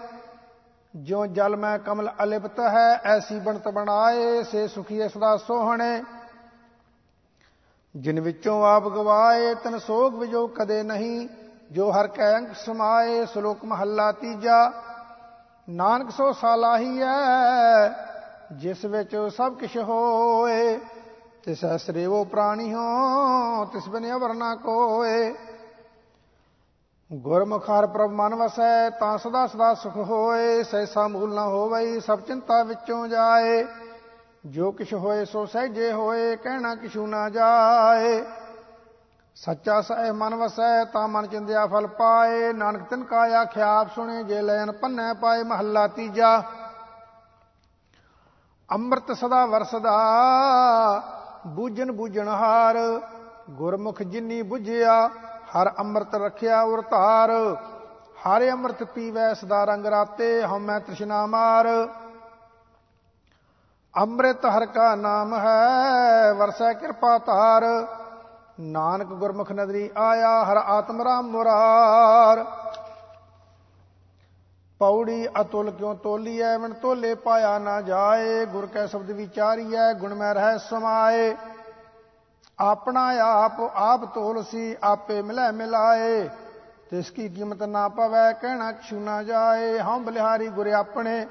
[0.97, 6.05] ਜੋ ਜਲ ਮੈਂ ਕਮਲ ਅਲਿਪਤ ਹੈ, ਐਸੀ ਬਣਤ ਬਣਾਏ, ਸੇ ਸੁਖੀ ਸਦਾ ਸੋਹਣੇ।
[7.97, 11.29] ਜਿਨ ਵਿੱਚੋਂ ਆਪ ਗਵਾਏ, ਤਨ ਸੋਗ ਵਿਜੋ ਕਦੇ ਨਹੀਂ।
[11.73, 14.73] ਜੋ ਹਰ ਕੈ ਅੰਗ ਸਮਾਏ, ਸ਼ਲੋਕ ਮਹੱਲਾ ਤੀਜਾ।
[15.71, 17.89] ਨਾਨਕ ਸੋ ਸਾਲਾਹੀ ਹੈ,
[18.53, 20.81] ਜਿਸ ਵਿੱਚ ਸਭ ਕਿਛ ਹੋਏ।
[21.47, 25.35] ਤਿਸ ਸ੍ਰੇਵੋ ਪ੍ਰਾਣੀ ਹੋ, ਤਿਸ ਬਿਨ ਅਵਰਨਾ ਕੋਏ।
[27.13, 32.21] ਗੁਰਮੁਖ ਹਰ ਪ੍ਰਭ ਮਨ ਵਸੈ, ਤਾਂ ਸਦਾ ਸਦਾ ਸੁਖ ਹੋਏ ਸੈਸਾ ਮੂਲ ਨਾ ਹੋਵਈ, ਸਭ
[32.21, 33.67] ਚਿੰਤਾ ਵਿੱਚੋਂ ਜਾਏ।
[34.47, 38.25] ਜੋ ਕਿਛ ਹੋਏ ਸੋ ਸਹਿਜੇ ਹੋਏ, ਕਹਿਣਾ ਕਿਛੂ ਨਾ ਜਾਏ।
[39.35, 44.25] ਸੱਚਾ ਸਹਿ ਮਨ ਵਸੈ, ਤਾਂ ਮਨ ਚਿੰਦਿਆ ਫਲ ਪਾਏ। ਨਾਨਕ ਤਿਨ ਕਾ ਆਖਿਆ, ਆਪ ਸੁਣੇ
[44.25, 46.43] ਜੇ ਲੈਨ ਪੰਨੈ ਪਾਏ, ਮਹੱਲਾ ਤੀਜਾ।
[48.73, 49.97] ਅੰਮ੍ਰਿਤ ਸਦਾ ਵਰਸਦਾ।
[51.47, 52.77] ਬੂਝਨ ਬੂਝਣ ਹਾਰ,
[53.51, 55.11] ਗੁਰਮੁਖ ਜਿਨੀ 부ਝਿਆ
[55.57, 57.31] ਹਰ ਅੰਮ੍ਰਿਤ ਰਖਿਆ ਉਰ ਧਾਰ।
[58.27, 61.69] ਹਰ ਅੰਮ੍ਰਿਤ ਪੀਵੈ ਸਦਾ ਰੰਗ ਰਾਤੇ ਹਉਮੈ ਤ੍ਰਿਸ਼ਨਾ ਮਾਰ।
[63.95, 67.65] ਅੰਮ੍ਰਿਤ ਹਰ ਕਾ ਨਾਮ ਹੈ, ਵਰਸੈ ਕਿਰਪਾ ਧਾਰ।
[68.61, 72.45] ਨਾਨਕ ਗੁਰਮੁਖ ਨਦਰੀ ਆਇਆ, ਹਰ ਆਤਮ ਰਾਮ ਮੁਰਾਰ।
[74.81, 80.35] ਪੌੜੀ ਅਤੁਲ ਕਿਉ ਤੋਲੀਐ ਵਣ ਤੋਲੇ ਪਾਇਆ ਨਾ ਜਾਏ। ਗੁਰ ਕੈ ਸ਼ਬਦ ਵਿਚਾਰੀਐ, ਗੁਣ ਮੈਂ
[80.35, 81.37] ਰਹਿ ਸਮਾਏ।
[82.59, 86.29] ਆਪਣਾ ਆਪ ਆਪ ਤੋਲ ਸੀ, ਆਪੇ ਮਿਲੈ ਮਿਲਾਏ।
[86.91, 91.27] ਤਿਸ ਕੀ ਕੀਮਤ ਨਾ ਪਵੈ, ਕਹਿਣਾ ਕਿਛੂ ਨਾ ਜਾਏ। ਹਉ ਬਲਿਹਾਰੀ ਗੁਰ ਆਪਣੇ,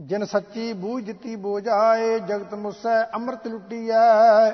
[0.00, 4.50] ਜਿਨ ਸੱਚੀ ਬੂਝ ਦਿੱਤੀ ਬੋਝਾਏ ਜਗਤ ਮੁਸੈ, ਅੰਮ੍ਰਿਤ ਲੁੱਟੀਐ।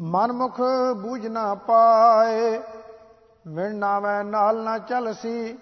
[0.00, 0.60] ਮਨਮੁਖ
[0.96, 2.60] ਬੂਝ ਨਾ ਪਾਏ।
[3.46, 5.58] ਮਿਣ ਨਾਵੇਂ, ਨਾਲ ਨਾ ਚਲਸੀ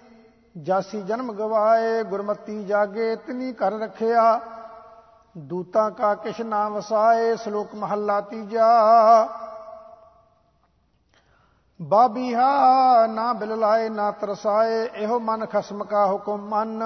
[0.63, 4.39] ਜਾਸੀ ਜਨਮ ਗਵਾਏ, ਗੁਰਮਤੀ ਜਾਗੇ, ਤਿਨੀ ਕਰ ਰੱਖਿਆ।
[5.37, 8.67] ਦੂਤਾਂ ਕਾ ਕਿਛ ਨਾ ਵਸਾਏ, ਸ਼ਲੋਕ ਮਹੱਲਾ ਤੀਜਾ।
[11.81, 12.55] ਬਾਬੀਹਾ
[13.07, 16.83] ਨਾ ਬਿਲ ਲਾਏ, ਨਾ ਤਰਸਾਏ, ਇਹੋ ਮਨ ਖਸਮ ਕਾ ਹੁਕਮ ਮੰਨ।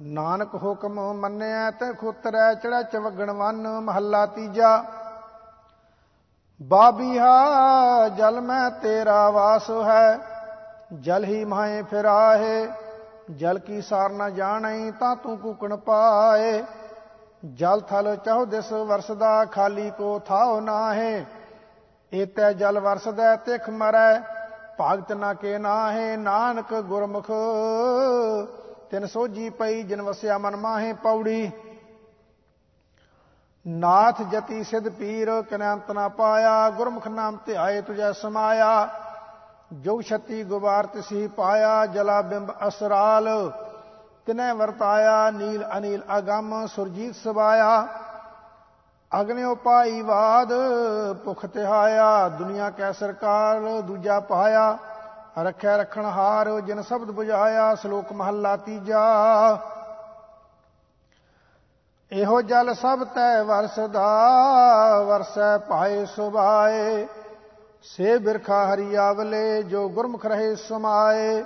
[0.00, 4.84] ਨਾਨਕ ਹੁਕਮ ਮੰਨਿਆ, ਤੇ ਖੁਤਰੈ ਚੜਾ ਚਵਗਣ ਵਨ, ਮਹੱਲਾ ਤੀਜਾ।
[6.62, 7.38] ਬਾਬੀਹਾ
[8.08, 10.31] ਜਲ ਮੈਂ ਤੇਰਾ ਵਾਸ ਹੈ।
[10.92, 12.68] ਜਲ ਹੀ ਮਾਏ ਫਿਰਾਹੇ
[13.30, 16.64] ਜਲ ਕੀ ਸਾਰ ਨਾ ਜਾਣਈ ਤਾਂ ਤੂੰ ਕੁਕਣ ਪਾਏ।
[17.44, 21.24] ਜਲ ਥਲ ਚਹੁ ਦਿਸ ਵਰਸਦਾ, ਖਾਲੀ ਕੋ ਥਾਉ ਨਾਹੇ।
[22.12, 24.20] ਏਤੈ ਜਲ ਵਰਸਦਾ, ਤਿਖ ਮਰੈ,
[24.80, 27.30] ਭਗਤ ਨਾ ਕੇ ਨਾਹੇ। ਨਾਨਕ ਗੁਰਮੁਖ,
[28.90, 31.50] ਤਿਨ ਸੋਜੀ ਪਈ, ਜਿਨ ਵਸਿਆ ਮਨ ਮਾਹੇ ਪੌੜੀ।
[33.66, 38.88] ਨਾਥ ਜਤੀ ਸਿਧ ਪੀਰ ਕਿਨੰਤ ਨਾ ਪਾਇਆ। ਗੁਰਮੁਖ ਨਾਮ ਧਿਆਏ ਤੁਜੈ ਸਮਾਇਆ।
[39.72, 43.52] ਜੋ ਛਤੀ ਗੁਬਾਰ ਤਿਸੀ ਪਾਇਆ, ਜਲਾ ਬਿੰਬ ਅਸਰਾਲ।
[44.26, 47.86] ਤਿਨੈ ਵਰਤਾਇਆ, ਨੀਲ ਅਨੀਲ ਅਗੰਮ, ਸੁਰਜੀਤ ਸਵਾਇਆ।
[49.20, 50.48] ਅਗਨੇ ਉਪਾਈ ਬਾਦ
[51.24, 54.78] ਭੁਖ ਤਿਹਾਇਆ, ਦੁਨੀਆ ਕੈ ਸਰਕਾਰ ਦੂਜਾ ਪਾਇਆ।
[55.38, 59.00] ਰੱਖਿਆ ਰਖਣ ਹਾਰ, ਜਿਨ ਸ਼ਬਦ 부ਝਾਇਆ ਸ਼ਲੋਕ ਮਹੱਲਾ ਤੀਜਾ।
[62.12, 64.08] ਇਹੋ ਜਲ ਸਭ ਤੈ ਵਰਸਦਾ,
[65.02, 67.06] ਵਰਸੈ ਪਾਏ ਸੁਭਾਏ।
[67.82, 71.44] ਸੇ ਬਿਰਖਾ ਹਰੀ ਆਵਲੇ, ਜੋ ਗੁਰਮੁਖ ਰਹੇ ਸਮਾਏ।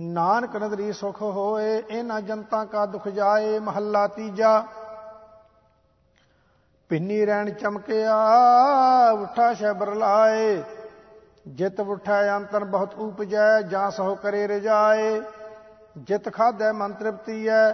[0.00, 4.64] ਨਾਨਕ ਨਦਰੀ ਸੁਖ ਹੋਏ, ਇਹਨਾਂ ਜਨਤਾ ਕਾ ਦੁਖ ਜਾਏ, ਮਹੱਲਾ ਤੀਜਾ।
[6.88, 8.16] ਪਿੰਨੀ ਰਹਿਣ ਚਮਕਿਆ,
[9.12, 10.62] ਉਠਾ ਸ਼ਬਰ ਲਾਏ।
[11.48, 15.22] ਜਿਤ ਉਠੈ ਅੰਤਰ ਬਹੁਤ ਉਪਜੈ, ਜਾਂ ਸੋ ਕਰੇ ਰਜਾਏ।
[15.98, 17.72] ਜਿਤ ਖਾਦੈ ਮਨ ਤ੍ਰਿਪਤੀਐ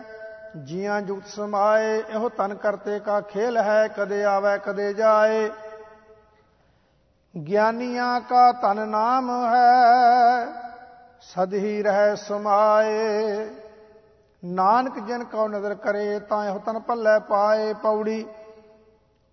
[0.64, 5.50] ਜੀਆਂ ਜੁਗਤ ਸਮਾਏ। ਇਹੋ ਤਨ ਕਰਤੇ ਕਾ ਖੇਲ ਹੈ, ਕਦੇ ਆਵੇ ਕਦੇ ਜਾਏ।
[7.46, 10.46] ਗਿਆਨੀਆਂ ਕਾ ਤਨ ਨਾਮ ਹੈ,
[11.20, 13.50] ਸਦ ਹੀ ਰਹਿ ਸਮਾਏ।
[14.44, 18.26] ਨਾਨਕ ਜਿਨ ਕੋ ਨਜ਼ਰ ਕਰੇ, ਤਾਂ ਇਹੋ ਤਨ ਭੱਲੇ ਪਾਏ ਪੌੜੀ।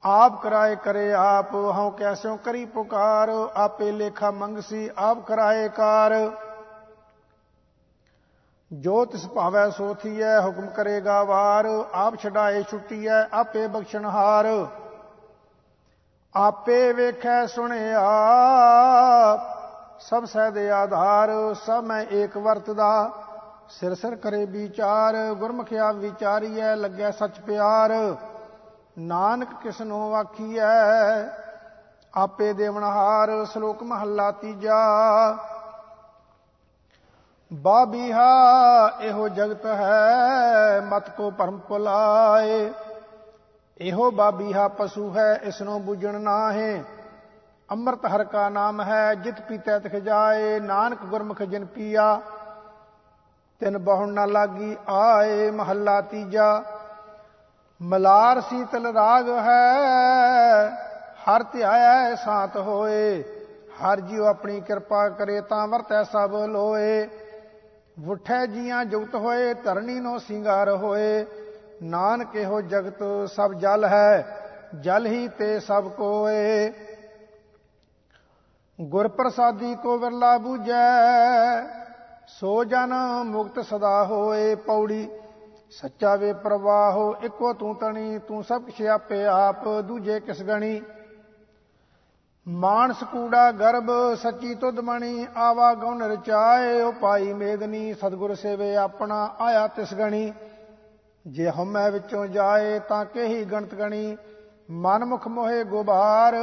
[0.06, 6.32] ਆਪ ਕਰਾਏ ਕਰੇ ਆਪ, ਹਉ ਕੈਸਿਓ ਕਰੀ ਪੁਕਾਰ। ਆਪੇ ਲੇਖਾ ਮੰਗਸੀ, ਆਪ ਕਰਾਏ ਕਾਰ।
[8.74, 14.68] ਜੋ ਤਿਸ ਭਾਵੈ ਸੋਥੀਐ ਹੁਕਮ ਕਰੇਗਾ ਵਾਰ। ਆਪ ਛਡਾਏ ਛੁੱਟੀਐ, ਆਪੇ ਬਖਸ਼ਣਹਾਰ।
[16.36, 18.02] ਆਪੇ ਵੇਖੈ ਸੁਣਿਆ।
[20.00, 21.30] ਸਭ ਸਹਿ ਦੇ ਆਧਾਰ,
[21.66, 23.12] ਸਭ ਮੈਂ ਏਕ ਵਰਤਦਾ।
[23.70, 28.16] ਸਿਰ ਸਿਰ ਕਰੇ ਵਿਚਾਰ, ਗੁਰਮੁਖਿਆ ਵਿਚਾਰੀਐ, ਲੱਗੈ ਸੱਚ ਪਿਆਰ।
[29.00, 30.66] ਨਾਨਕ ਕਿਸਨੋ ਆਖੀਐ,
[32.14, 34.78] ਆਪੇ ਦੇਵਨਹਾਰ ਸ਼ਲੋਕ ਮਹੱਲਾ ਤੀਜਾ।
[37.54, 38.30] ਬਾਬੀਹਾ,
[39.02, 42.72] ਇਹੋ ਜਗਤ ਹੈ, ਮਤ ਕੋ ਭਰਮ ਪੁਲਾਏ
[43.82, 46.84] ਇਹੋ ਬਾਬੀਹਾ ਪਸ਼ੂ ਹੈ ਇਸ ਨੂੰ ਬੁਝਣ ਨਾਹੇ।
[47.72, 52.22] ਅੰਮ੍ਰਿਤ ਹਰ ਕਾ ਨਾਮ ਹੈ, ਜਿਤ ਪੀਤੈ ਤਖ ਜਾਏ, ਨਾਨਕ ਗੁਰਮੁਖ ਜਿਨ ਪੀਆ,
[53.60, 56.64] ਤਿਨ ਬਹੁਣ ਨਾ ਲਾਗੀ ਆਏ ਮਹੱਲਾ ਤੀਜਾ।
[57.82, 60.70] ਮਲਾਰ ਸੀਤਲ ਰਾਗ ਹੈ,
[61.26, 63.24] ਹਰ ਧਿਆਇ ਸਾਤ ਹੋਏ।
[63.84, 67.08] ਹਰ ਜੀਉ ਆਪਣੀ ਕਿਰਪਾ ਕਰੇ ਤਾਂ ਵਰਤੈ ਸਭ ਲੋਏ।
[68.00, 71.26] ਵੁਠੈ ਜੀਆਂ ਜੁਗਤ ਹੋਏ ਧਰਣੀ ਨੋ ਸਿੰਗਾਰ ਹੋਏ।
[71.84, 74.42] ਨਾਨਕ ਇਹੋ ਜਗਤ ਸਭ ਜਲ ਹੈ,
[74.82, 76.72] ਜਲ ਹੀ ਤੇ ਸਭ ਕੋਏ।
[78.80, 81.62] ਗੁਰ ਪ੍ਰਸਾਦੀ ਕੋ ਵਿਰਲਾ ਬੂਝੈ,
[82.28, 82.94] ਸੋ ਜਨ
[83.26, 85.08] ਮੁਕਤ ਸਦਾ ਹੋਏ ਪੌੜੀ।
[85.72, 90.82] ਸੱਚਾ ਵੇ ਪ੍ਰਵਾਹੋ, ਇੱਕੋ ਤੂੰ ਤਣੀ, ਤੂੰ ਸਭ ਕਿਛ ਆਪੇ ਆਪ, ਦੂਜੇ ਕਿਸ ਗਣੀ?
[92.48, 99.36] ਮਾਨਸ ਕੂੜਾ ਗਰਭ, ਸੱਚੀ ਤੁਧ ਮਣੀ, ਆਵਾ ਗਉਨ ਰਚਾਏ ਓ ਪਾਈ ਮੇਦਨੀ, ਸਤਗੁਰ ਸੇਵੇ ਆਪਣਾ,
[99.40, 100.34] ਆਇਆ ਤਿਸ ਗਣੀ।
[101.28, 104.18] ਜੇ ਹਮੈ ਵਿੱਚੋਂ ਜਾਏ ਤਾਂ ਕਹੀ ਗਣਤ ਗਣੀ?
[104.72, 106.36] ਮਨ ਮੁਖ ਮੋਹੇ ਗੁਬਾਰ,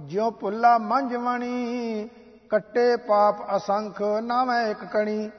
[0.00, 2.08] ਜਿਉ ਭੁੱਲਾ ਮੰਝਵਣੀ
[2.50, 5.30] ਕੱਟੇ ਪਾਪ ਅਸੰਖ ਨਾਵੇਂ ਇੱਕ ਕਣੀ।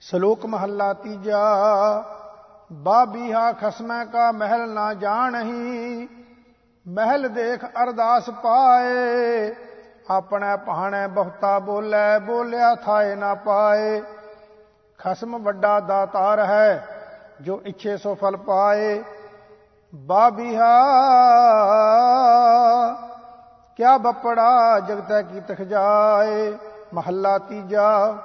[0.00, 1.42] ਸ਼ਲੋਕ ਮਹੱਲਾ ਤੀਜਾ
[2.72, 6.08] ਬਾਬੀਹਾ ਖਸਮੈ ਕਾ ਮਹਿਲ ਨਾ ਜਾਣਹੀ।
[6.88, 9.54] ਮਹਿਲ ਦੇਖ ਅਰਦਾਸ ਪਾਏ,
[10.10, 14.02] ਆਪਣੇ ਪਹਾਣੇ ਬਹੁਤਾ ਬੋਲੇ, ਬੋਲਿਆ ਥਾਏ ਨਾ ਪਾਏ।
[14.98, 16.86] ਖਸਮ ਵੱਡਾ ਦਾਤਾਰ ਹੈ,
[17.40, 19.02] ਜੋ ਇੱਛੇ ਸੋ ਫਲ ਪਾਏ।
[19.94, 20.72] ਬਾਬੀਹਾ,
[23.76, 26.52] ਕਿਆ ਬਪੜਾ ਜਗਤੈ ਕੀ ਤਖ ਜਾਏ,
[26.94, 28.16] ਮਹੱਲਾ ਤੀਜਾ।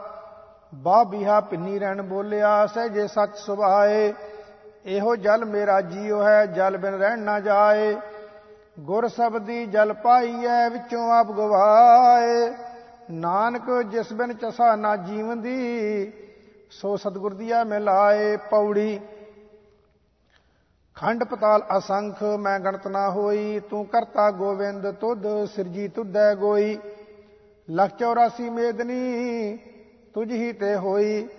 [0.76, 4.14] ਬਾਬੀਹਾ ਪਿੰਨੀ ਰਹਿਣ ਬੋਲਿਆ, ਸਹਿਜੇ ਸੱਚ ਸੁਭਾਏ।
[4.86, 7.96] ਇਹੋ ਜਲ ਮੇਰਾ ਜੀਉ ਹੈ, ਜਲ ਬਿਨ ਰਹਿਣ ਨਾ ਜਾਏ।
[8.80, 12.52] ਗੁਰ ਸਬਦੀ ਜਲ ਪਾਈਐ, ਵਿੱਚੋਂ ਆਪ ਗਵਾਏ।
[13.12, 16.12] ਨਾਨਕ ਜਿਸ ਬਿਨ ਚਸਾ ਨਾ ਜੀਵੰਦੀ
[16.72, 19.00] ਸੋ ਸਤਗੁਰ ਦੀਆ ਮਿਲਾਏ ਪੌੜੀ।
[20.96, 26.80] ਖੰਡ ਪਤਾਲ ਅਸੰਖ, ਮੈਂ ਗਣਤ ਨਾ ਹੋਈ। ਤੂੰ ਕਰਤਾ ਗੋਵਿੰਦ ਤੁਧ, ਸਿਰਜੀ ਤੁਧੈ ਗੋਈ।
[27.72, 29.58] ਲਖ 84 ਮੇਦਨੀ
[30.14, 31.30] ਤੁਝ ਹੀ ਤੇ ਹੋਈ।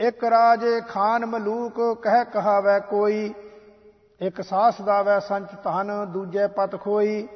[0.00, 3.34] ਇੱਕ ਰਾਜੇ ਖਾਨ ਮਲੂਕ, ਕਹਿ ਕਹਾਵੇ ਕੋਈ।
[4.20, 7.28] ਇੱਕ ਸਾਸ ਦਾਵੇ ਸੰਚ ਧਨ, ਦੂਜੇ ਪਤ ਖੋਈ।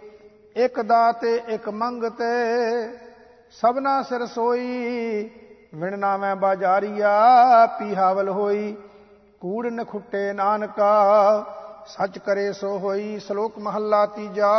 [0.57, 2.33] ਇੱਕ ਦਾਤੇ, ਇੱਕ ਮੰਗ ਤੇ
[3.51, 5.31] ਸਭਨਾ ਸਿਰ ਸੋਈ।
[5.75, 8.77] ਵਿਣ ਨਾਵੇਂ ਬਾਜਾਰੀਆ, ਪੀਹਾਵਲ ਹੋਈ।
[9.41, 10.93] ਕੂੜ ਨਖੁੱਟੇ ਨਾਨਕਾ,
[11.87, 14.53] ਸੱਚ ਕਰੇ ਸੋ ਹੋਈ, ਸ਼ਲੋਕ ਮਹੱਲਾ ਤੀਜਾ।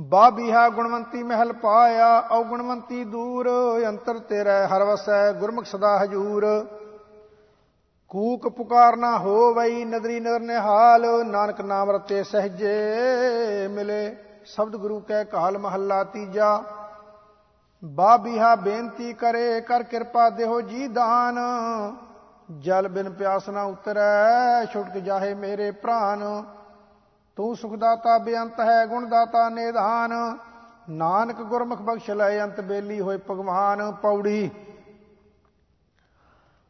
[0.00, 3.48] ਬਾਬੀਹਾ ਗੁਣਵੰਤੀ ਮਹਿਲ ਪਾਇਆ ਔ ਗੁਣਵੰਤੀ ਦੂਰ,
[3.88, 6.66] ਅੰਤਰ ਤੇਰੇ ਹਰ ਵਸੈ ਗੁਰਮੁਖ ਸਦਾ ਹਜੂਰ।
[8.08, 12.76] ਕੂਕ ਪੁਕਾਰਨਾ ਹੋ ਵਈ ਨਦਰੀ ਨਦਰ ਨਿਹਾਲ, ਨਾਨਕ ਨਾਮ ਰਤੇ ਸਹਜੇ
[13.68, 16.62] ਮਿਲੇ। ਸ਼ਬਦ ਗੁਰੂ ਕੈ ਕਾਲ ਮਹੱਲਾ ਤੀਜਾ।
[17.82, 21.38] ਬਾਬੀਹਾ ਬੇਨਤੀ ਕਰੇ, ਕਰ ਕਿਰਪਾ ਦੇਹੋ ਜੀ ਦਾਨ।
[22.58, 26.44] ਜਲ ਬਿਨ ਪਿਆਸ ਨਾ ਉਤਰੈ, ਛੁਟਕ ਜਾਹੇ ਮੇਰੇ ਪ੍ਰਾਨ।
[27.36, 30.12] ਤੂੰ ਸੁਖ ਦਾਤਾ ਬੇਅੰਤ ਹੈ ਗੁਣ ਦਾਤਾ ਨਿਧਾਨ।
[30.90, 34.50] ਨਾਨਕ ਗੁਰਮੁਖ ਬਖਸ਼ ਲੈ, ਅੰਤ ਬੇਲੀ ਹੋਏ ਭਗਵਾਨ ਪੌੜੀ।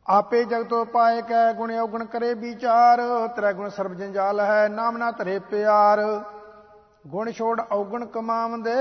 [0.06, 3.00] ਆਪੇ ਜਗਤੋ ਪਾਏ ਕੈ ਗੁਣ, ਔਗਣ ਕਰੇ ਵਿਚਾਰ।
[3.36, 6.00] ਤ੍ਰੈ ਗੁਣ ਸਰਬ ਜੰਜਾਲ ਹੈ, ਨਾਮ ਨਾ ਧਰੇ ਪਿਆਰ।
[7.06, 8.74] ਗੁਣ ਛੋੜ ਔਗਣ ਕਮਾਵੰਦੇ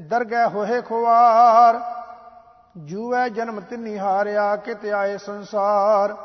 [0.00, 1.80] ਦਰਗਹਿ ਹੋਏ ਖੁਆਰ
[2.76, 6.16] ਜੂਐ ਜਨਮ ਤਿਨੀ ਹਾਰਿਆ, ਕਿਤੇ ਆਏ ਸੰਸਾਰ।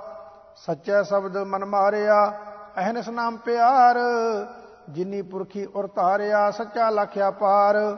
[0.56, 2.34] ਸੱਚੇ ਸ਼ਬਦ ਮਨ ਮਾਰਿਆ,
[2.78, 3.98] ਅਹਨਸ ਨਾਮ ਪਿਆਰ।
[4.90, 7.98] ਜਿਨੀ ਪੁਰਖੀ ਉਰ ਧਾਰਿਆ, ਸੱਚਾ ਲਖਿਆ ਪਾਰ।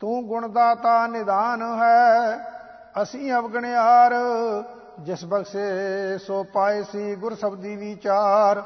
[0.00, 2.38] ਤੂੰ ਗੁਣ ਦਾਤਾ ਨਿਦਾਨ ਹੈ,
[3.02, 4.14] ਅਸੀਂ ਅਵਗਣਿਆਰ।
[5.00, 8.62] ਜਿਸ ਬਖਸ਼ੇ ਸੋ ਪਾਏ ਸੀ ਗੁਰ ਸਬਦੀ ਵਿਚਾਰ।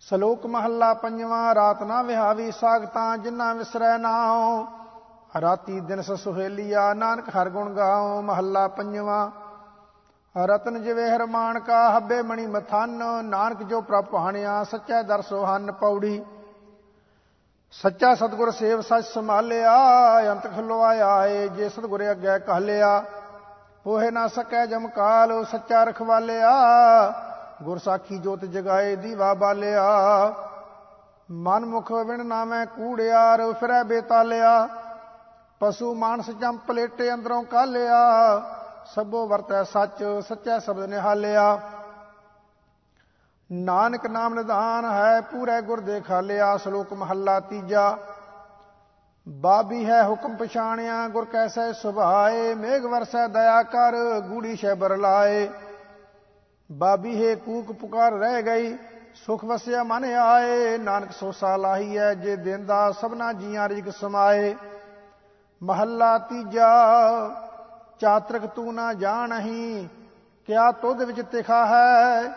[0.00, 4.64] ਸ਼ਲੋਕ ਮਹੱਲਾ ਪੰਜਵਾਂ, ਰਾਤ ਨਾ ਵਿਹਾਵੀ ਸਾਖਤਾਂ ਜਿਨ੍ਹਾਂ ਵਿਸਰੈ ਨਾਉ।
[5.40, 9.30] ਰਾਤੀ ਦਿਨ ਸੁਹੇਲੀਆ, ਨਾਨਕ ਹਰ ਗੁਣ ਗਾਉ, ਮਹੱਲਾ ਪੰਜਵਾਂ।
[10.36, 16.24] ਰਤਨ ਜਿਵੇਂ ਹਰਮਾਨ ਕਾ ਹੱਬੇ ਮਣੀ ਮਥਨ, ਨਾਨਕ ਜੋ ਪ੍ਰਭ ਹਾਣਿਆ ਸੱਚਾ ਦਰਸੋ ਹਨ ਪੌੜੀ।
[17.72, 19.76] ਸੱਚਾ ਸਤਗੁਰ ਸੇਵ ਸੱਚ ਸੰਭਾਲਿਆ,
[20.32, 23.04] ਅੰਤ ਖਲੋਆ ਆਏ ਜੇ ਸਤਗੁਰ ਅੱਗੇ ਕਹਲਿਆ।
[23.86, 26.52] ਹੋਏ ਨਾ ਸਕੈ ਜਮਕਾਲ ਸੱਚਾ ਰਖਵਾਲਿਆ।
[27.62, 29.84] ਗੁਰ ਸਾਖੀ ਜੋਤ ਜਗਾਏ ਦੀਵਾ ਬਾਲਿਆ।
[31.30, 34.68] ਮਨ ਮੁਖ ਵਿਣ ਨਾਮੈ ਕੂੜਿਆਰ ਫਿਰੈ ਬੇਤਾਲਿਆ।
[35.60, 38.00] ਪਸ਼ੂ ਮਾਨਸ ਚੰਪ ਪਲੇਟੇ ਅੰਦਰੋਂ ਕਾਲਿਆ।
[38.86, 41.60] ਸਭੋ ਵਰਤੈ ਸੱਚ, ਸੱਚਾ ਸ਼ਬਦ ਨਿਹਾਲਿਆ।
[43.52, 47.98] ਨਾਨਕ ਨਾਮ ਨਿਧਾਨ ਹੈ, ਪੂਰੇ ਗੁਰ ਦੇ ਖਾਲਿਆ ਸ਼ਲੋਕ ਮਹੱਲਾ ਤੀਜਾ।
[49.28, 55.48] ਬਾਬੀ ਹੈ ਹੁਕਮ ਪਛਾਣਿਆ, ਗੁਰ ਕੈਸੈ ਸੁਭਾਏ, ਮੇਘ ਵਰਸੈ ਦਇਆ ਕਰ, ਗੂੜੀ ਸ਼ੈਬਰ ਲਾਏ
[56.72, 58.76] ਬਾਬੀ ਹੈ ਕੂਕ ਪੁਕਾਰ ਰਹਿ ਗਈ,
[59.14, 64.54] ਸੁਖ ਵਸਿਆ ਮਨ ਆਏ, ਨਾਨਕ ਸੋਸਾ ਲਾਹੀਐ ਜੇ ਦਿੰਦਾ ਸਭਨਾ ਜੀਆਂ ਰਿਜਕ ਸਮਾਏ।
[65.62, 66.70] ਮਹੱਲਾ ਤੀਜਾ,
[68.00, 69.88] ਚਾਤਰਕ ਤੂੰ ਨਾ ਜਾਣਹੀ,
[70.46, 72.28] ਕਿਆ ਤੁਧ ਵਿੱਚ ਤਿਖਾ ਹੈ,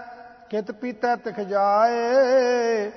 [0.50, 2.92] ਕਿਤ ਪੀਤੈ ਤਿਖ ਜਾਏ।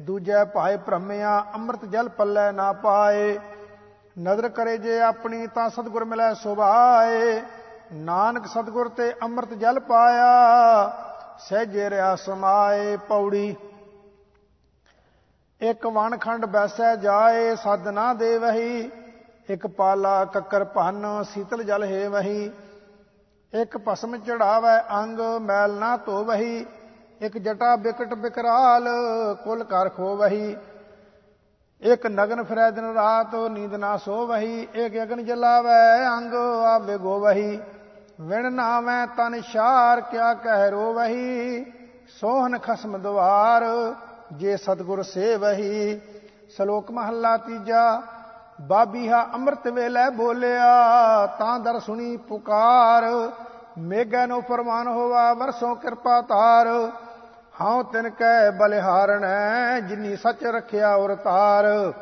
[0.00, 3.38] ਦੂਜੇ ਭਾਏ ਭ੍ਰਮਿਆ, ਅੰਮ੍ਰਿਤ ਜਲ ਪੱਲੇ ਨਾ ਪਾਏ।
[4.18, 7.42] ਨਦਰ ਕਰੇ ਜੇ ਆਪਣੀ ਤਾਂ ਸਤਗੁਰ ਮਿਲੈ ਸੁਭਾਏ।
[7.90, 10.92] ਨਾਨਕ ਸਤਗੁਰ ਤੇ ਅੰਮ੍ਰਿਤ ਜਲ ਪਾਇਆ,
[11.38, 13.56] ਸਹਿਜੇ ਰਿਆ ਸਮਾਏ ਪੌੜੀ।
[15.60, 18.90] ਇੱਕ ਵਣਖੰਡ ਬੈਸੈ ਜਾਏ, ਸਦ ਨਾ ਦੇ ਵਹੀ
[19.48, 22.50] ਇੱਕ ਪਾਲਾ ਕੱਕਰ ਭੰਨ, ਸੀਤਲ ਜਲ ਹੈ ਵਹੀ
[23.52, 26.66] ਇੱਕ ਭਸਮ ਚੜਾਵੇ ਅੰਗ, ਮੈਲ ਨਾ ਧੋ ਵਹੀ
[27.20, 28.88] ਇੱਕ ਜਟਾ ਬਿਕਟ ਬਿਕਰਾਲ,
[29.44, 30.56] ਕੁਲ ਕਰ ਖੋ ਵਹੀ
[31.82, 37.18] ਇੱਕ ਨਗਨ ਫਿਰੈ ਦਿਨ ਰਾਤ, ਨੀਂਦ ਨਾ ਸੋ ਵਹੀ ਇੱਕ ਅਗਨ ਜਲਾਵੇ ਅੰਗ ਆਵੇ ਗੋ
[37.20, 37.60] ਵਹੀ
[38.20, 41.64] ਵਿਣ ਨਾਵੇਂ ਤਨ ਸ਼ਾਰ ਕਿਆ ਕਹਿ ਰੋ ਵਹੀ
[42.20, 43.64] ਸੋਹਨ ਖਸਮ ਦਵਾਰ
[44.32, 46.00] ਜੇ ਸਤਗੁਰ ਸੇਵਹੀ।
[46.56, 48.02] ਸ਼ਲੋਕ ਮਹੱਲਾ ਤੀਜਾ
[48.60, 53.04] ਬਾਬੀਹਾ ਅੰਮ੍ਰਿਤ ਵੇਲੇ ਬੋਲਿਆ, ਤਾਂ ਦਰ ਸੁਣੀ ਪੁਕਾਰ,
[53.78, 56.68] ਮੇਘੈ ਨੂੰ ਫਰਮਾਨ ਹੋਵਾ ਵਰਸੋਂ ਕਿਰਪਾ ਤਾਰ
[57.60, 61.92] ਹਉ ਤਿਨ ਕੈ ਬਲਿਹਾਰਣੈ ਜਿਨੀ ਸੱਚ ਰਖਿਆ ਔਰ ਤਾਰ।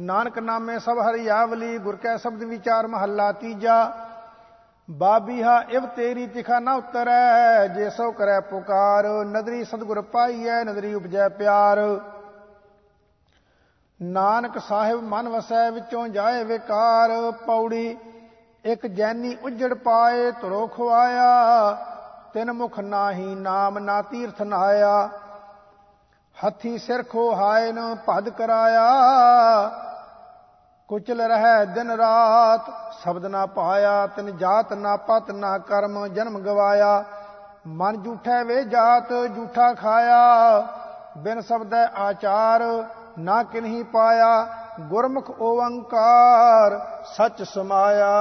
[0.00, 3.92] ਨਾਨਕ ਨਾਮੇ ਸਭ ਹਰਿਆਵਲੀ, ਗੁਰ ਕੈ ਸ਼ਬਦ ਵਿਚਾਰ ਮਹੱਲਾ ਤੀਜਾ।
[4.90, 11.28] ਬਾਬੀਹਾ ਇਵ ਤੇਰੀ ਤਿਖਾ ਨਾ ਉਤਰੈ, ਜੇ ਸੋ ਕਰੈ ਪੁਕਾਰ। ਨਦਰੀ ਸਤਗੁਰ ਪਾਈਐ, ਨਦਰੀ ਉਪਜੈ
[11.28, 12.00] ਪਿਆਰ।
[14.02, 17.10] ਨਾਨਕ ਸਾਹਿਬ ਮਨ ਵਸੈ, ਵਿੱਚੋਂ ਜਾਏ ਵਿਕਾਰ।
[17.46, 17.98] ਪੌੜੀ
[18.64, 21.72] ਇੱਕ ਜੈਨੀ ਉਜੜ ਪਾਏ ਤੁਰੋ ਖਵਾਇਆ
[22.34, 25.08] ਤਿਨ ਮੁਖ ਨਾਹੀ ਨਾਮ ਨਾ ਤੀਰਥ ਨਾਇਆ।
[26.46, 28.90] ਹੱਥੀ ਸਿਰ ਖੋ ਹਾਇ ਨ ਭਦ ਕਰਾਇਆ।
[30.92, 37.04] ਕੁਚਲ ਰਹਿ ਦਿਨ ਰਾਤ, ਸ਼ਬਦ ਨਾ ਪਾਇਆ, ਤਿਨ ਜਾਤ ਨਾ ਪਤ, ਨਾ ਕਰਮ, ਜਨਮ ਗਵਾਇਆ।
[37.66, 40.20] ਮਨ ਝੂਠੈ ਵੇ ਜਾਤ ਝੂਠਾ ਖਾਇਆ।
[41.18, 42.84] ਬਿਨ ਸ਼ਬਦੈ ਆਚਾਰ,
[43.18, 44.46] ਨਾ ਕਿਨਹੀ ਪਾਇਆ।
[44.80, 48.12] ਗੁਰਮੁਖ ਓੰਕਾਰ, ਸਚ ਸਮਾਇਆ।